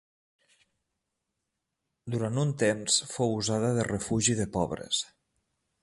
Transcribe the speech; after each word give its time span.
Durant 2.15 2.41
un 2.45 2.55
temps 2.65 2.97
fou 3.13 3.37
usada 3.43 3.71
de 3.79 3.85
refugi 3.93 4.39
de 4.41 4.53
pobres. 4.57 5.05